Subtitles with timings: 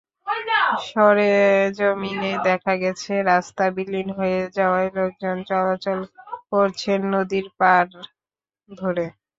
[0.87, 5.99] সরেজমিনে দেখা গেছে, রাস্তা বিলীন হয়ে যাওয়ায় লোকজন চলাচল
[6.51, 7.91] করছেন নদীর পাড়
[8.69, 9.05] ধরে।